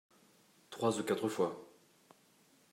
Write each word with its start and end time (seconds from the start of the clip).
Trois 0.71 0.97
ou 0.97 1.03
quatre 1.03 1.27
fois. 1.29 1.63